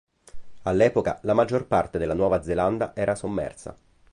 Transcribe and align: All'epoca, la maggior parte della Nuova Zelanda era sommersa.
All'epoca, 0.63 1.19
la 1.21 1.35
maggior 1.35 1.67
parte 1.67 1.99
della 1.99 2.15
Nuova 2.15 2.41
Zelanda 2.41 2.95
era 2.95 3.13
sommersa. 3.13 3.77